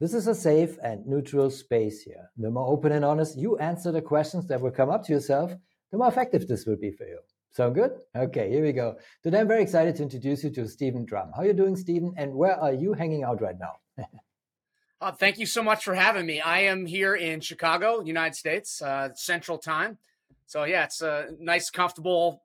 [0.00, 2.30] This is a safe and neutral space here.
[2.36, 5.52] The more open and honest you answer the questions that will come up to yourself,
[5.90, 7.18] the more effective this will be for you.
[7.50, 7.98] Sound good?
[8.14, 8.96] Okay, here we go.
[9.24, 11.32] Today I'm very excited to introduce you to Stephen Drum.
[11.34, 12.14] How are you doing, Stephen?
[12.16, 14.04] And where are you hanging out right now?
[15.00, 16.40] uh, thank you so much for having me.
[16.40, 19.98] I am here in Chicago, United States, uh, Central Time.
[20.46, 22.44] So yeah, it's a nice, comfortable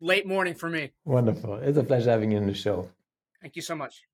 [0.00, 0.92] late morning for me.
[1.04, 1.56] Wonderful.
[1.56, 2.88] It's a pleasure having you on the show.
[3.42, 4.04] Thank you so much.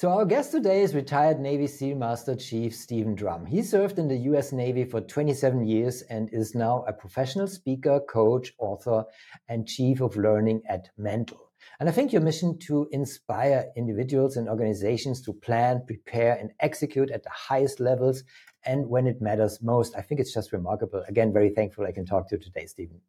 [0.00, 3.44] So our guest today is retired Navy SEAL Master Chief Stephen Drum.
[3.44, 8.00] He served in the US Navy for 27 years and is now a professional speaker,
[8.08, 9.04] coach, author,
[9.50, 11.52] and chief of learning at Mental.
[11.78, 17.10] And I think your mission to inspire individuals and organizations to plan, prepare, and execute
[17.10, 18.24] at the highest levels
[18.64, 21.04] and when it matters most, I think it's just remarkable.
[21.08, 23.02] Again, very thankful I can talk to you today, Stephen.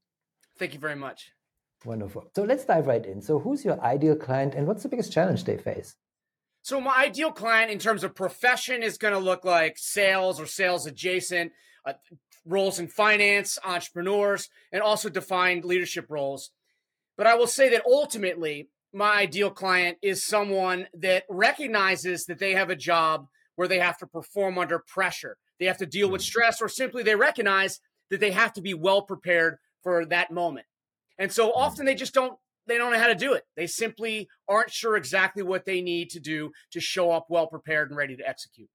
[0.60, 1.32] Thank you very much.
[1.86, 2.32] Wonderful.
[2.36, 3.22] So let's dive right in.
[3.22, 5.96] So, who's your ideal client and what's the biggest challenge they face?
[6.64, 10.46] So my ideal client in terms of profession is going to look like sales or
[10.46, 11.52] sales adjacent
[11.86, 11.94] uh,
[12.46, 16.52] roles in finance, entrepreneurs, and also defined leadership roles.
[17.18, 22.52] But I will say that ultimately, my ideal client is someone that recognizes that they
[22.52, 25.38] have a job where they have to perform under pressure.
[25.60, 26.26] They have to deal with hmm.
[26.26, 30.66] stress, or simply they recognize that they have to be well prepared for that moment.
[31.18, 31.54] And so hmm.
[31.56, 33.44] often they just don't they don't know how to do it.
[33.56, 37.90] They simply aren't sure exactly what they need to do to show up well prepared
[37.90, 38.70] and ready to execute.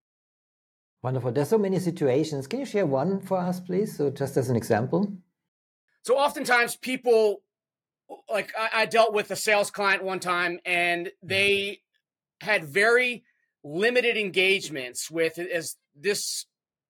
[1.03, 1.33] Wonderful.
[1.33, 2.47] There's so many situations.
[2.47, 3.97] Can you share one for us, please?
[3.97, 5.13] So, just as an example.
[6.03, 7.43] So, oftentimes people,
[8.31, 11.81] like I, I dealt with a sales client one time, and they
[12.41, 13.25] had very
[13.63, 16.47] limited engagements with, as this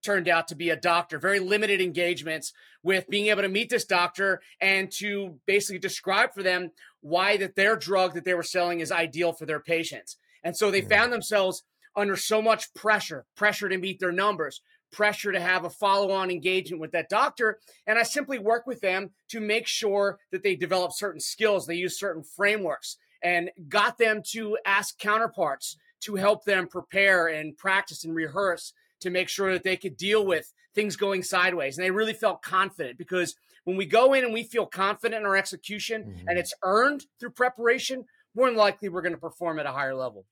[0.07, 2.53] turned out to be a doctor, very limited engagements
[2.85, 7.57] with being able to meet this doctor and to basically describe for them why that
[7.57, 10.17] their drug that they were selling is ideal for their patients.
[10.45, 11.65] And so they found themselves
[11.97, 14.61] under so much pressure, pressure to meet their numbers,
[14.93, 17.59] pressure to have a follow-on engagement with that doctor
[17.89, 21.75] and i simply work with them to make sure that they develop certain skills they
[21.75, 28.05] use certain frameworks and got them to ask counterparts to help them prepare and practice
[28.05, 31.77] and rehearse to make sure that they could deal with things going sideways.
[31.77, 33.35] And they really felt confident because
[33.65, 36.29] when we go in and we feel confident in our execution mm-hmm.
[36.29, 39.95] and it's earned through preparation, more than likely we're going to perform at a higher
[39.95, 40.25] level.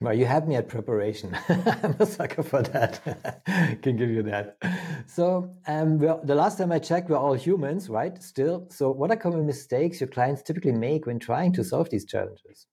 [0.00, 1.36] Well, you had me at preparation.
[1.48, 3.00] I'm a sucker for that.
[3.82, 4.56] Can give you that.
[5.06, 8.20] So, um, well, the last time I checked, we're all humans, right?
[8.20, 8.66] Still.
[8.70, 12.66] So, what are common mistakes your clients typically make when trying to solve these challenges?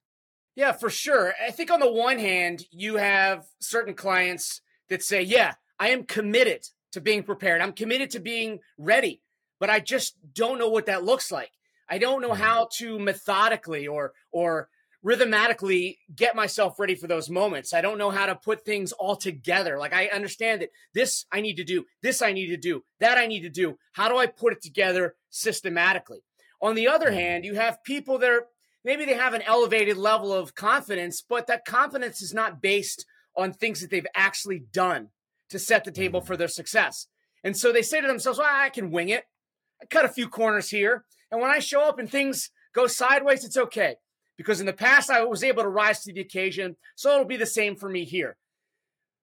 [0.55, 1.35] Yeah, for sure.
[1.45, 6.03] I think on the one hand, you have certain clients that say, yeah, I am
[6.03, 7.61] committed to being prepared.
[7.61, 9.21] I'm committed to being ready,
[9.59, 11.51] but I just don't know what that looks like.
[11.89, 12.41] I don't know mm-hmm.
[12.41, 14.69] how to methodically or or
[15.05, 17.73] rhythmatically get myself ready for those moments.
[17.73, 19.77] I don't know how to put things all together.
[19.77, 23.17] Like I understand that this I need to do, this I need to do, that
[23.17, 23.77] I need to do.
[23.93, 26.19] How do I put it together systematically?
[26.61, 27.19] On the other mm-hmm.
[27.19, 28.47] hand, you have people that are
[28.83, 33.53] maybe they have an elevated level of confidence, but that confidence is not based on
[33.53, 35.09] things that they've actually done
[35.49, 36.27] to set the table mm-hmm.
[36.27, 37.07] for their success.
[37.43, 39.23] And so they say to themselves, well, I can wing it.
[39.81, 41.05] I cut a few corners here.
[41.31, 43.95] And when I show up and things go sideways, it's okay.
[44.37, 46.75] Because in the past, I was able to rise to the occasion.
[46.95, 48.37] So it'll be the same for me here.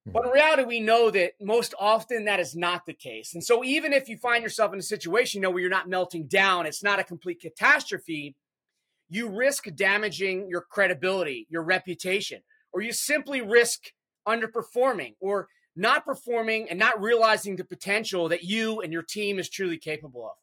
[0.05, 0.35] But in mm-hmm.
[0.35, 3.33] reality, we know that most often that is not the case.
[3.33, 5.89] And so even if you find yourself in a situation, you know, where you're not
[5.89, 8.35] melting down, it's not a complete catastrophe,
[9.09, 12.41] you risk damaging your credibility, your reputation,
[12.71, 13.91] or you simply risk
[14.27, 19.49] underperforming or not performing and not realizing the potential that you and your team is
[19.49, 20.33] truly capable of.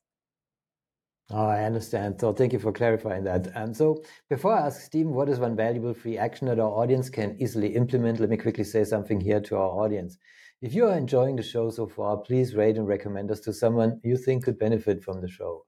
[1.31, 2.21] Oh, I understand.
[2.21, 3.47] So thank you for clarifying that.
[3.49, 6.71] And um, so before I ask Stephen, what is one valuable free action that our
[6.71, 8.21] audience can easily implement?
[8.21, 10.19] Let me quickly say something here to our audience.
[10.65, 14.01] If you are enjoying the show so far, please rate and recommend us to someone
[14.03, 15.67] you think could benefit from the show.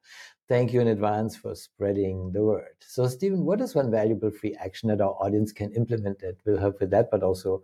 [0.49, 2.77] Thank you in advance for spreading the word.
[2.81, 6.59] So, Stephen, what is one valuable free action that our audience can implement that will
[6.59, 7.63] help with that, but also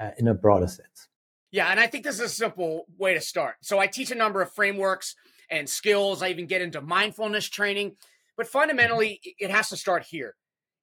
[0.00, 1.06] uh, in a broader sense?
[1.52, 3.58] Yeah, and I think this is a simple way to start.
[3.60, 5.14] So, I teach a number of frameworks
[5.48, 6.20] and skills.
[6.20, 7.94] I even get into mindfulness training,
[8.36, 10.34] but fundamentally, it has to start here.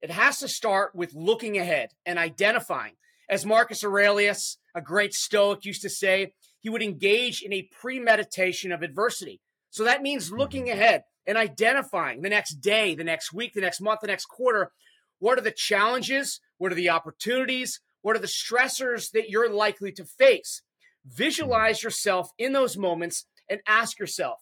[0.01, 2.93] It has to start with looking ahead and identifying.
[3.29, 8.71] As Marcus Aurelius, a great Stoic used to say, he would engage in a premeditation
[8.71, 9.39] of adversity.
[9.69, 10.79] So that means looking mm-hmm.
[10.79, 14.71] ahead and identifying the next day, the next week, the next month, the next quarter.
[15.19, 16.39] What are the challenges?
[16.57, 17.79] What are the opportunities?
[18.01, 20.61] What are the stressors that you're likely to face?
[21.05, 24.39] Visualize yourself in those moments and ask yourself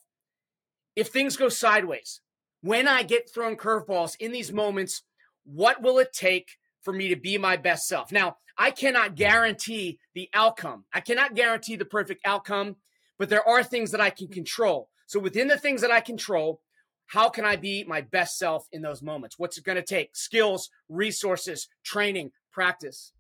[0.96, 2.22] if things go sideways,
[2.62, 5.04] when I get thrown curveballs in these moments,
[5.44, 6.58] what will it take
[6.88, 8.14] for me to be my best self?
[8.14, 10.86] Now, I cannot guarantee the outcome.
[10.94, 12.78] I cannot guarantee the perfect outcome,
[13.20, 14.88] but there are things that I can control.
[15.06, 16.62] So within the things that I control,
[17.08, 19.38] how can I be my best self in those moments?
[19.38, 20.16] What's it going to take?
[20.16, 23.12] Skills, resources, training, practice.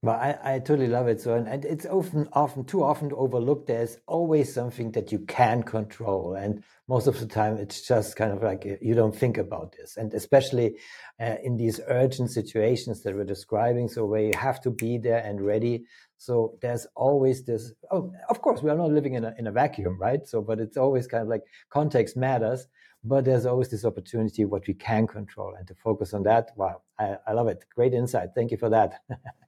[0.00, 1.20] Well, I, I totally love it.
[1.20, 3.66] So, and, it's often, often, too often overlooked.
[3.66, 8.30] There's always something that you can control, and most of the time, it's just kind
[8.32, 9.96] of like you don't think about this.
[9.96, 10.76] And especially
[11.20, 15.18] uh, in these urgent situations that we're describing, so where you have to be there
[15.18, 15.84] and ready.
[16.16, 17.72] So there's always this.
[17.90, 20.24] Oh, of course, we are not living in a in a vacuum, right?
[20.28, 22.68] So, but it's always kind of like context matters.
[23.02, 26.50] But there's always this opportunity what we can control, and to focus on that.
[26.56, 27.64] Wow, I, I love it.
[27.74, 28.28] Great insight.
[28.36, 29.00] Thank you for that.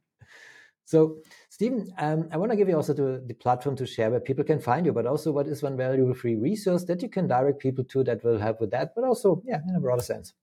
[0.90, 1.18] So,
[1.50, 4.42] Stephen, um, I want to give you also the, the platform to share where people
[4.42, 7.60] can find you, but also what is one valuable free resource that you can direct
[7.60, 10.34] people to that will help with that, but also, yeah, in a broader sense.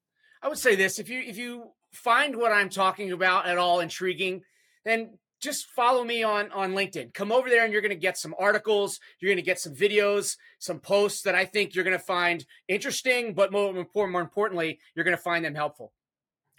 [0.42, 3.82] I would say this: if you if you find what I'm talking about at all
[3.82, 4.44] intriguing,
[4.86, 7.14] then just follow me on on LinkedIn.
[7.14, 9.76] Come over there and you're going to get some articles, you're going to get some
[9.76, 14.80] videos, some posts that I think you're going to find interesting, but more, more importantly,
[14.96, 15.92] you're going to find them helpful.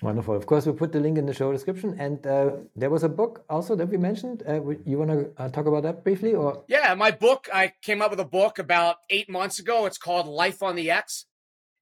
[0.00, 0.36] Wonderful.
[0.36, 1.96] Of course, we put the link in the show description.
[1.98, 4.44] And uh, there was a book also that we mentioned.
[4.48, 6.62] Uh, you want to uh, talk about that briefly, or?
[6.68, 7.48] Yeah, my book.
[7.52, 9.86] I came up with a book about eight months ago.
[9.86, 11.26] It's called "Life on the X: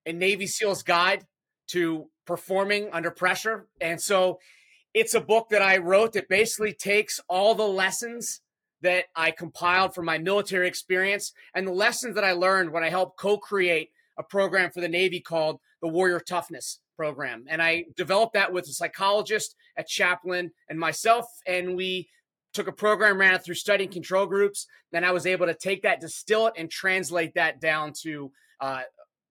[0.07, 1.27] A Navy SEAL's Guide
[1.69, 4.39] to Performing Under Pressure." And so,
[4.95, 8.41] it's a book that I wrote that basically takes all the lessons
[8.81, 12.89] that I compiled from my military experience and the lessons that I learned when I
[12.89, 17.45] helped co-create a program for the Navy called the Warrior Toughness program.
[17.49, 21.27] And I developed that with a psychologist at chaplain and myself.
[21.47, 22.09] And we
[22.55, 24.67] took a program, ran it through studying control groups.
[24.93, 28.83] Then I was able to take that, distill it, and translate that down to uh,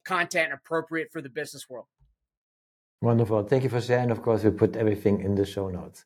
[0.05, 1.87] content appropriate for the business world.
[3.01, 3.43] Wonderful.
[3.43, 4.11] Thank you for sharing.
[4.11, 6.05] Of course, we put everything in the show notes.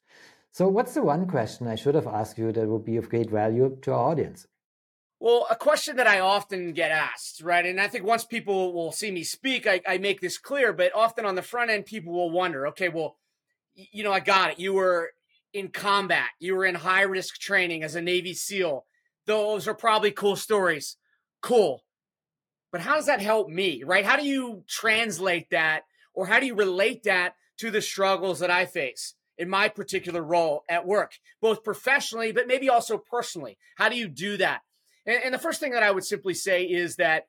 [0.51, 3.29] So, what's the one question I should have asked you that would be of great
[3.29, 4.47] value to our audience?
[5.19, 7.65] Well, a question that I often get asked, right?
[7.65, 10.95] And I think once people will see me speak, I, I, make this clear, but
[10.95, 13.17] often on the front end, people will wonder, okay, well,
[13.73, 14.59] you know, I got it.
[14.59, 15.11] You were
[15.53, 18.85] in combat, you were in high risk training as a Navy SEAL.
[19.25, 20.95] Those are probably cool stories.
[21.41, 21.83] Cool.
[22.71, 24.05] But how does that help me, right?
[24.05, 25.81] How do you translate that
[26.13, 29.15] or how do you relate that to the struggles that I face?
[29.39, 33.57] in my particular role at work, both professionally, but maybe also personally?
[33.77, 34.59] How do you do that?
[35.09, 37.27] And, and the first thing that I would simply say is that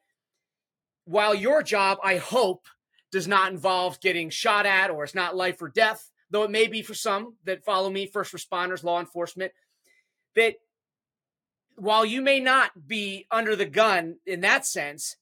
[1.07, 2.67] while your job, I hope,
[3.11, 6.69] does not involve getting shot at or it's not life or death, though it may
[6.69, 9.51] be for some that follow me, first responders, law enforcement,
[10.37, 10.57] that
[11.75, 15.17] while you may not be under the gun in that sense,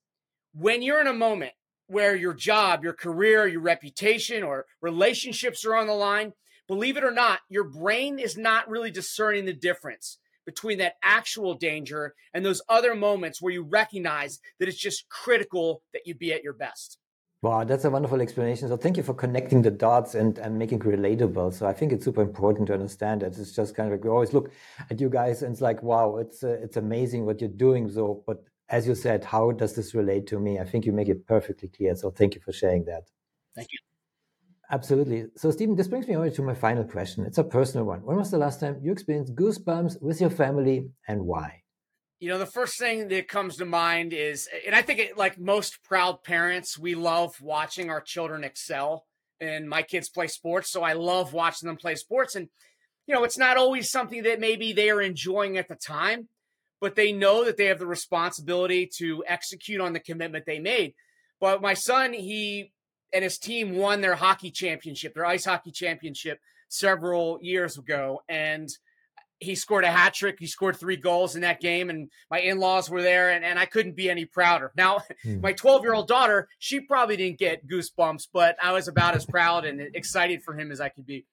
[0.52, 1.52] when you're in a moment
[1.87, 6.34] where your job, your career, your reputation, or relationships are on the line,
[6.66, 11.52] believe it or not, your brain is not really discerning the difference between that actual
[11.52, 16.32] danger and those other moments where you recognize that it's just critical that you be
[16.32, 16.96] at your best.
[17.43, 18.67] Wow, that's a wonderful explanation.
[18.69, 21.52] So thank you for connecting the dots and, and making it relatable.
[21.52, 24.08] So I think it's super important to understand that it's just kind of like we
[24.08, 24.50] always look
[24.88, 27.90] at you guys and it's like, wow, it's uh, it's amazing what you're doing.
[27.90, 28.38] So, but
[28.70, 30.58] as you said, how does this relate to me?
[30.58, 31.94] I think you make it perfectly clear.
[31.94, 33.05] So thank you for sharing that.
[33.55, 33.78] Thank you.
[34.70, 35.27] Absolutely.
[35.37, 37.25] So, Stephen, this brings me over to my final question.
[37.25, 38.01] It's a personal one.
[38.01, 41.63] When was the last time you experienced goosebumps with your family and why?
[42.20, 45.39] You know, the first thing that comes to mind is, and I think it, like
[45.39, 49.06] most proud parents, we love watching our children excel.
[49.41, 52.34] And my kids play sports, so I love watching them play sports.
[52.34, 52.48] And,
[53.06, 56.29] you know, it's not always something that maybe they are enjoying at the time,
[56.81, 60.94] but they know that they have the responsibility to execute on the commitment they made.
[61.41, 62.72] But my son, he
[63.12, 68.20] and his team won their hockey championship, their ice hockey championship several years ago.
[68.29, 68.69] And
[69.41, 70.36] he scored a hat trick.
[70.38, 73.58] He scored three goals in that game, and my in laws were there, and, and
[73.58, 74.72] I couldn't be any prouder.
[74.77, 75.41] Now, hmm.
[75.41, 79.24] my 12 year old daughter, she probably didn't get goosebumps, but I was about as
[79.24, 81.27] proud and excited for him as I could be.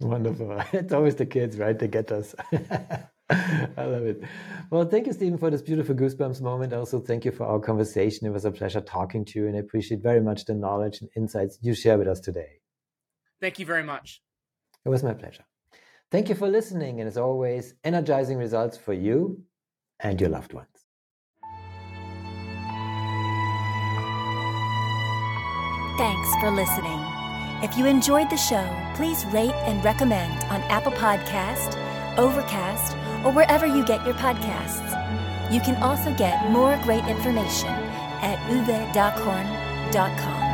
[0.00, 0.62] Wonderful.
[0.72, 2.34] It's always the kids, right, They get us.
[3.30, 4.22] I love it.
[4.70, 6.72] Well, thank you, Stephen, for this beautiful goosebumps moment.
[6.72, 8.26] Also, thank you for our conversation.
[8.26, 11.10] It was a pleasure talking to you, and I appreciate very much the knowledge and
[11.16, 12.60] insights you share with us today.
[13.40, 14.22] Thank you very much.
[14.84, 15.44] It was my pleasure.
[16.10, 19.42] Thank you for listening, and as always, energizing results for you
[20.00, 20.68] and your loved ones.
[25.98, 27.00] Thanks for listening.
[27.60, 31.76] If you enjoyed the show, please rate and recommend on Apple Podcast,
[32.16, 34.94] Overcast, or wherever you get your podcasts.
[35.52, 37.68] You can also get more great information
[38.20, 40.47] at uwedockhorn.com.